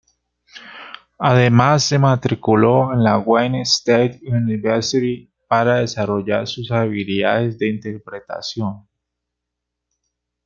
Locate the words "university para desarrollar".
4.25-6.47